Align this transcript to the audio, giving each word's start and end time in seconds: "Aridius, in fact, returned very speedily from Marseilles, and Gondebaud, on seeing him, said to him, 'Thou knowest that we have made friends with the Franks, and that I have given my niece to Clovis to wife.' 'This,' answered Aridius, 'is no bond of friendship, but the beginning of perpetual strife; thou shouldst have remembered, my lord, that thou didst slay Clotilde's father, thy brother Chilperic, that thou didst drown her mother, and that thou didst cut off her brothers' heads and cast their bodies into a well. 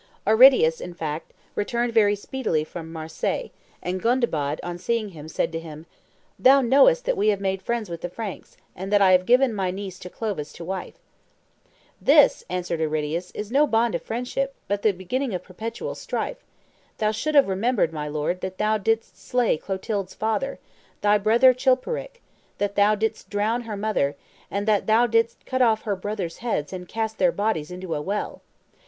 "Aridius, 0.25 0.81
in 0.81 0.95
fact, 0.95 1.31
returned 1.53 1.93
very 1.93 2.15
speedily 2.15 2.63
from 2.63 2.91
Marseilles, 2.91 3.51
and 3.83 4.01
Gondebaud, 4.01 4.59
on 4.63 4.79
seeing 4.79 5.09
him, 5.09 5.27
said 5.27 5.51
to 5.51 5.59
him, 5.59 5.85
'Thou 6.39 6.61
knowest 6.61 7.05
that 7.05 7.15
we 7.15 7.27
have 7.27 7.39
made 7.39 7.61
friends 7.61 7.87
with 7.87 8.01
the 8.01 8.09
Franks, 8.09 8.57
and 8.75 8.91
that 8.91 8.99
I 9.03 9.11
have 9.11 9.27
given 9.27 9.53
my 9.53 9.69
niece 9.69 9.99
to 9.99 10.09
Clovis 10.09 10.53
to 10.53 10.65
wife.' 10.65 10.97
'This,' 12.01 12.43
answered 12.49 12.81
Aridius, 12.81 13.29
'is 13.35 13.51
no 13.51 13.67
bond 13.67 13.93
of 13.93 14.01
friendship, 14.01 14.55
but 14.67 14.81
the 14.81 14.91
beginning 14.91 15.35
of 15.35 15.43
perpetual 15.43 15.93
strife; 15.93 16.43
thou 16.97 17.11
shouldst 17.11 17.35
have 17.35 17.47
remembered, 17.47 17.93
my 17.93 18.07
lord, 18.07 18.41
that 18.41 18.57
thou 18.57 18.79
didst 18.79 19.19
slay 19.19 19.55
Clotilde's 19.55 20.15
father, 20.15 20.57
thy 21.01 21.19
brother 21.19 21.53
Chilperic, 21.53 22.23
that 22.57 22.73
thou 22.73 22.95
didst 22.95 23.29
drown 23.29 23.61
her 23.65 23.77
mother, 23.77 24.15
and 24.49 24.67
that 24.67 24.87
thou 24.87 25.05
didst 25.05 25.45
cut 25.45 25.61
off 25.61 25.83
her 25.83 25.95
brothers' 25.95 26.37
heads 26.37 26.73
and 26.73 26.87
cast 26.89 27.19
their 27.19 27.31
bodies 27.31 27.69
into 27.69 27.93
a 27.93 28.01
well. 28.01 28.41